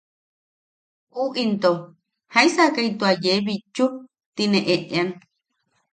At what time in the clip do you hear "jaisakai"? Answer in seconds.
2.33-2.89